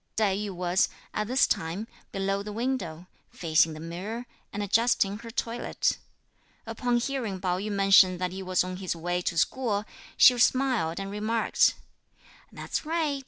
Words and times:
Tai 0.15 0.35
yü 0.35 0.49
was, 0.49 0.89
at 1.13 1.27
this 1.27 1.45
time, 1.45 1.85
below 2.11 2.41
the 2.41 2.51
window, 2.51 3.05
facing 3.29 3.73
the 3.73 3.79
mirror, 3.79 4.25
and 4.51 4.63
adjusting 4.63 5.19
her 5.19 5.29
toilette. 5.29 5.99
Upon 6.65 6.97
hearing 6.97 7.39
Pao 7.39 7.59
yü 7.59 7.69
mention 7.71 8.17
that 8.17 8.31
he 8.31 8.41
was 8.41 8.63
on 8.63 8.77
his 8.77 8.95
way 8.95 9.21
to 9.21 9.37
school, 9.37 9.85
she 10.17 10.35
smiled 10.39 10.99
and 10.99 11.11
remarked, 11.11 11.75
"That's 12.51 12.83
right! 12.83 13.19